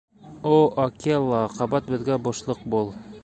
[0.51, 0.53] —О
[0.85, 2.93] Акела, ҡабат беҙгә башлыҡ бул!